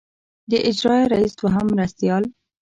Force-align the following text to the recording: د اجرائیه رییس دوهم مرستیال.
د 0.51 0.53
اجرائیه 0.69 1.09
رییس 1.13 1.33
دوهم 1.39 1.65
مرستیال. 1.73 2.23